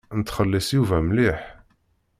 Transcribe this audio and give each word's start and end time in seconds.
Nettxelliṣ 0.19 0.67
Yuba 0.75 0.97
mliḥ. 1.07 1.39